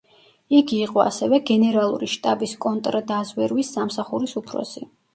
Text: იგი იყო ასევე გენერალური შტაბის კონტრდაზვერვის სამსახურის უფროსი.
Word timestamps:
იგი 0.59 0.79
იყო 0.85 1.03
ასევე 1.03 1.39
გენერალური 1.51 2.11
შტაბის 2.15 2.57
კონტრდაზვერვის 2.67 3.73
სამსახურის 3.79 4.39
უფროსი. 4.45 4.89